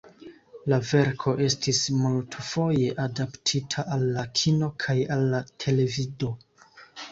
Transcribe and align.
La 0.71 0.77
verko 0.91 1.33
estis 1.47 1.81
multfoje 1.97 2.89
adaptita 3.05 3.87
al 3.97 4.09
la 4.17 4.27
kino 4.41 4.73
kaj 4.87 4.99
al 5.19 5.29
la 5.37 5.45
televido. 5.67 6.35